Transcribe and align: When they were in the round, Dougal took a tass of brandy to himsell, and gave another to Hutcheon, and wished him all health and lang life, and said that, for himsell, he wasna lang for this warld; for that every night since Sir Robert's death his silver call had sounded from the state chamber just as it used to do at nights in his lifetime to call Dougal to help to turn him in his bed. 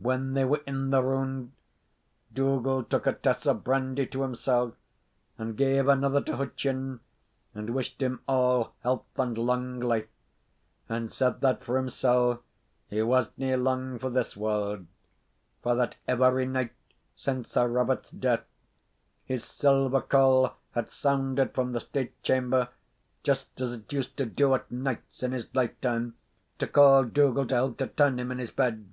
When 0.00 0.34
they 0.34 0.44
were 0.44 0.60
in 0.64 0.90
the 0.90 1.02
round, 1.02 1.50
Dougal 2.32 2.84
took 2.84 3.08
a 3.08 3.14
tass 3.14 3.44
of 3.46 3.64
brandy 3.64 4.06
to 4.06 4.22
himsell, 4.22 4.76
and 5.36 5.56
gave 5.56 5.88
another 5.88 6.20
to 6.20 6.36
Hutcheon, 6.36 7.00
and 7.52 7.74
wished 7.74 8.00
him 8.00 8.20
all 8.28 8.74
health 8.84 9.06
and 9.16 9.36
lang 9.36 9.80
life, 9.80 10.06
and 10.88 11.12
said 11.12 11.40
that, 11.40 11.64
for 11.64 11.76
himsell, 11.78 12.44
he 12.88 13.02
wasna 13.02 13.56
lang 13.56 13.98
for 13.98 14.08
this 14.08 14.36
warld; 14.36 14.86
for 15.64 15.74
that 15.74 15.96
every 16.06 16.46
night 16.46 16.74
since 17.16 17.50
Sir 17.50 17.66
Robert's 17.66 18.10
death 18.12 18.44
his 19.24 19.42
silver 19.42 20.00
call 20.00 20.54
had 20.76 20.92
sounded 20.92 21.52
from 21.54 21.72
the 21.72 21.80
state 21.80 22.22
chamber 22.22 22.68
just 23.24 23.60
as 23.60 23.72
it 23.72 23.92
used 23.92 24.16
to 24.18 24.26
do 24.26 24.54
at 24.54 24.70
nights 24.70 25.24
in 25.24 25.32
his 25.32 25.52
lifetime 25.56 26.14
to 26.60 26.68
call 26.68 27.02
Dougal 27.02 27.48
to 27.48 27.54
help 27.56 27.78
to 27.78 27.88
turn 27.88 28.20
him 28.20 28.30
in 28.30 28.38
his 28.38 28.52
bed. 28.52 28.88